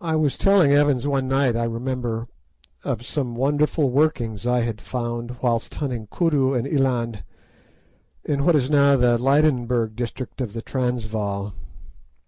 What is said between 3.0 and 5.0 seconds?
some wonderful workings I had